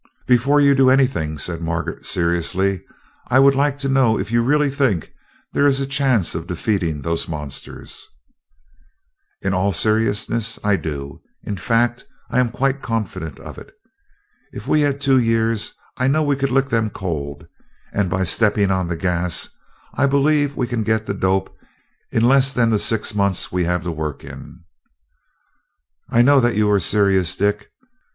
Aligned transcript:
"Before 0.25 0.59
you 0.59 0.73
do 0.73 0.89
anything," 0.89 1.37
said 1.37 1.61
Margaret 1.61 2.03
seriously, 2.07 2.81
"I 3.27 3.37
would 3.37 3.53
like 3.53 3.77
to 3.77 3.87
know 3.87 4.17
if 4.17 4.31
you 4.31 4.41
really 4.41 4.71
think 4.71 5.11
there 5.53 5.67
is 5.67 5.79
a 5.79 5.85
chance 5.85 6.33
of 6.33 6.47
defeating 6.47 7.01
those 7.03 7.27
monsters." 7.27 8.09
"In 9.43 9.53
all 9.53 9.71
seriousness, 9.71 10.57
I 10.63 10.75
do. 10.75 11.21
In 11.43 11.55
fact, 11.55 12.05
I 12.31 12.39
am 12.39 12.49
quite 12.49 12.81
confident 12.81 13.39
of 13.41 13.59
it. 13.59 13.75
If 14.51 14.65
we 14.67 14.81
had 14.81 14.99
two 14.99 15.19
years, 15.19 15.71
I 15.95 16.07
know 16.07 16.21
that 16.21 16.29
we 16.29 16.35
could 16.35 16.49
lick 16.49 16.69
them 16.69 16.89
cold; 16.89 17.45
and 17.93 18.09
by 18.09 18.23
stepping 18.23 18.71
on 18.71 18.87
the 18.87 18.97
gas 18.97 19.49
I 19.93 20.07
believe 20.07 20.55
we 20.57 20.65
can 20.65 20.81
get 20.81 21.05
the 21.05 21.13
dope 21.13 21.55
in 22.11 22.27
less 22.27 22.53
than 22.53 22.71
the 22.71 22.79
six 22.79 23.13
months 23.13 23.51
we 23.51 23.65
have 23.65 23.83
to 23.83 23.91
work 23.91 24.23
in." 24.23 24.61
"I 26.09 26.23
know 26.23 26.39
that 26.39 26.55
you 26.55 26.71
are 26.71 26.79
serious, 26.79 27.35
Dick. 27.35 27.71